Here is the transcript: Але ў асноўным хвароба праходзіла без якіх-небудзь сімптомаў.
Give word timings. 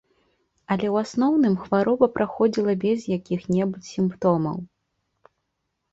Але 0.75 0.87
ў 0.93 1.03
асноўным 1.07 1.53
хвароба 1.65 2.09
праходзіла 2.17 2.73
без 2.85 2.99
якіх-небудзь 3.17 3.91
сімптомаў. 3.95 4.57